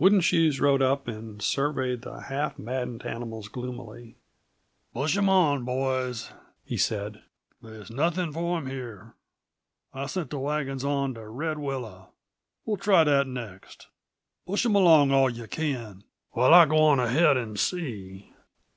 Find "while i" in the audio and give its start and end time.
16.32-16.66